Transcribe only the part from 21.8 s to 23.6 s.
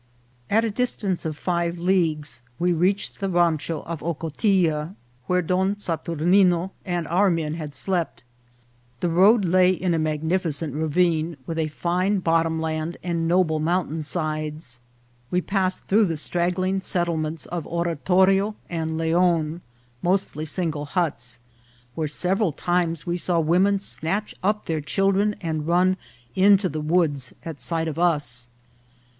where several times we saw